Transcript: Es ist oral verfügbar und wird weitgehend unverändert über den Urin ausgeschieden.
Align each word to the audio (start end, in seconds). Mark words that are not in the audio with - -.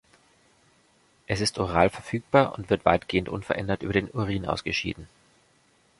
Es 1.27 1.41
ist 1.41 1.59
oral 1.59 1.91
verfügbar 1.91 2.57
und 2.57 2.71
wird 2.71 2.85
weitgehend 2.85 3.29
unverändert 3.29 3.83
über 3.83 3.93
den 3.93 4.09
Urin 4.09 4.47
ausgeschieden. 4.47 5.07